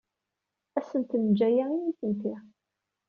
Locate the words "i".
1.75-1.77